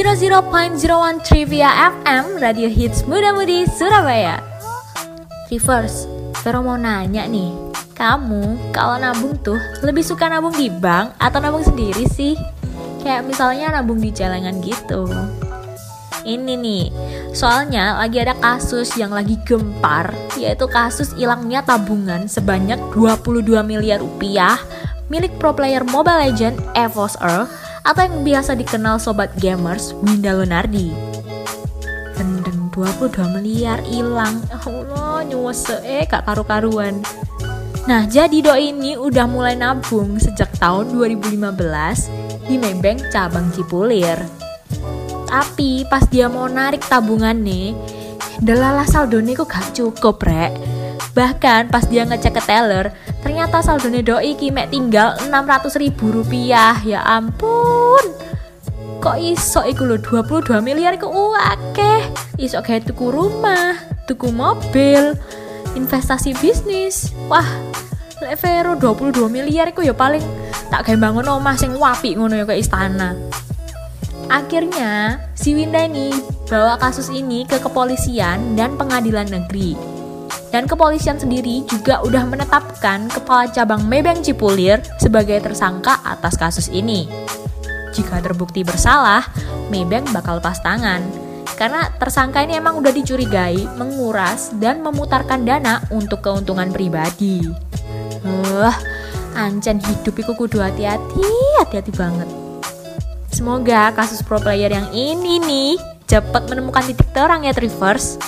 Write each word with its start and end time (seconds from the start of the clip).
00.01 0.00 0.80
Trivia 1.20 1.92
FM 1.92 2.40
Radio 2.40 2.72
Hits 2.72 3.04
Muda 3.04 3.36
Mudi 3.36 3.68
Surabaya. 3.68 4.40
Reverse, 5.52 6.08
Vero 6.40 6.64
mau 6.64 6.80
nanya 6.80 7.28
nih 7.28 7.52
Kamu 7.92 8.72
kalau 8.72 8.96
nabung 8.96 9.36
tuh 9.44 9.60
lebih 9.84 10.00
suka 10.00 10.32
nabung 10.32 10.56
di 10.56 10.72
bank 10.72 11.20
atau 11.20 11.44
nabung 11.44 11.60
sendiri 11.60 12.08
sih? 12.08 12.32
Kayak 13.04 13.28
misalnya 13.28 13.76
nabung 13.76 14.00
di 14.00 14.08
celengan 14.08 14.64
gitu. 14.64 15.04
Ini 16.24 16.56
nih, 16.56 16.84
soalnya 17.36 18.00
lagi 18.00 18.24
ada 18.24 18.32
kasus 18.40 18.96
yang 18.96 19.12
lagi 19.12 19.36
gempar 19.44 20.12
Yaitu 20.36 20.64
kasus 20.68 21.12
hilangnya 21.16 21.60
tabungan 21.60 22.24
sebanyak 22.24 22.80
22 22.96 23.44
miliar 23.64 24.00
rupiah 24.00 24.56
Milik 25.12 25.36
pro 25.36 25.52
player 25.52 25.84
Mobile 25.84 26.24
Legend 26.24 26.56
Evos 26.76 27.20
Earl 27.20 27.48
atau 27.84 28.02
yang 28.04 28.22
biasa 28.22 28.56
dikenal 28.56 29.00
sobat 29.00 29.32
gamers 29.40 29.96
Winda 30.04 30.36
Lunardi. 30.36 30.92
Gendeng 32.16 32.68
22 32.72 33.40
miliar 33.40 33.80
hilang. 33.84 34.44
Ya 34.48 34.58
Allah, 34.60 35.24
nyuwese 35.24 35.80
eh 35.84 36.04
gak 36.04 36.28
karu-karuan. 36.28 37.00
Nah, 37.88 38.04
jadi 38.04 38.44
doi 38.44 38.70
ini 38.76 38.94
udah 38.94 39.24
mulai 39.24 39.56
nabung 39.56 40.20
sejak 40.20 40.52
tahun 40.60 40.92
2015 40.92 42.46
di 42.46 42.54
Maybank 42.60 43.08
cabang 43.08 43.48
Cipulir. 43.56 44.20
Tapi 45.30 45.88
pas 45.88 46.04
dia 46.10 46.28
mau 46.28 46.50
narik 46.50 46.84
tabungan 46.84 47.38
nih, 47.38 47.72
delala 48.42 48.84
saldonya 48.84 49.38
kok 49.38 49.48
gak 49.48 49.66
cukup, 49.72 50.20
rek. 50.22 50.79
Bahkan 51.10 51.74
pas 51.74 51.84
dia 51.90 52.06
ngecek 52.06 52.38
ke 52.38 52.42
teller, 52.46 52.94
ternyata 53.20 53.58
saldonya 53.60 54.02
doi 54.02 54.38
kimek 54.38 54.70
tinggal 54.70 55.18
600 55.26 55.82
ribu 55.82 56.14
rupiah. 56.14 56.78
Ya 56.86 57.02
ampun. 57.02 58.04
Kok 59.00 59.16
iso 59.16 59.64
iku 59.64 59.88
lho 59.88 59.96
22 59.98 60.60
miliar 60.60 60.94
iku 60.94 61.08
akeh. 61.34 62.12
Iso 62.36 62.60
kayak 62.60 62.84
tuku 62.84 63.08
rumah, 63.08 63.74
tuku 64.04 64.28
mobil, 64.28 65.16
investasi 65.72 66.36
bisnis. 66.36 67.10
Wah, 67.26 67.48
lek 68.20 68.36
Vero 68.44 68.76
22 68.76 69.26
miliar 69.32 69.72
iku 69.72 69.80
ya 69.80 69.96
paling 69.96 70.22
tak 70.68 70.86
kayak 70.86 71.00
bangun 71.00 71.26
omah 71.26 71.56
sing 71.56 71.74
wapi 71.74 72.14
ngono 72.14 72.38
ya 72.38 72.44
ke 72.44 72.60
istana. 72.60 73.16
Akhirnya, 74.30 75.18
si 75.34 75.58
Winda 75.58 75.82
ini 75.82 76.14
bawa 76.46 76.78
kasus 76.78 77.10
ini 77.10 77.42
ke 77.42 77.58
kepolisian 77.58 78.54
dan 78.54 78.78
pengadilan 78.78 79.26
negeri. 79.26 79.74
Dan 80.50 80.66
kepolisian 80.66 81.14
sendiri 81.14 81.62
juga 81.70 82.02
udah 82.02 82.26
menetapkan 82.26 83.06
kepala 83.06 83.46
cabang 83.54 83.86
Maybank 83.86 84.26
Cipulir 84.26 84.82
sebagai 84.98 85.38
tersangka 85.38 86.02
atas 86.02 86.34
kasus 86.34 86.66
ini. 86.74 87.06
Jika 87.94 88.18
terbukti 88.18 88.66
bersalah, 88.66 89.30
Maybank 89.70 90.10
bakal 90.10 90.42
lepas 90.42 90.58
tangan. 90.62 91.02
Karena 91.54 91.92
tersangka 92.00 92.42
ini 92.42 92.58
emang 92.58 92.82
udah 92.82 92.90
dicurigai 92.90 93.78
menguras 93.78 94.50
dan 94.58 94.82
memutarkan 94.82 95.46
dana 95.46 95.84
untuk 95.94 96.24
keuntungan 96.24 96.72
pribadi. 96.74 97.46
Uh, 98.26 98.72
ancen 99.36 99.78
hidup 99.78 100.18
iku 100.18 100.32
kudu 100.34 100.58
hati-hati, 100.58 101.30
hati-hati 101.62 101.92
banget. 101.94 102.28
Semoga 103.30 103.94
kasus 103.94 104.24
pro 104.26 104.42
player 104.42 104.72
yang 104.72 104.90
ini 104.90 105.38
nih 105.38 105.76
cepat 106.10 106.50
menemukan 106.50 106.82
titik 106.82 107.06
terang 107.14 107.46
ya 107.46 107.54
Trivers. 107.54 108.18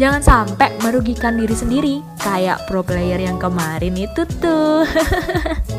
Jangan 0.00 0.24
sampai 0.24 0.72
merugikan 0.80 1.36
diri 1.36 1.52
sendiri 1.52 1.94
kayak 2.24 2.64
pro 2.64 2.80
player 2.80 3.20
yang 3.20 3.36
kemarin 3.36 3.92
itu 4.00 4.24
tuh. 4.40 4.88